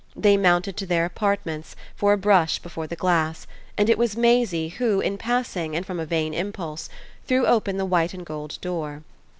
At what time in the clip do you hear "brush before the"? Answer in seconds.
2.17-2.95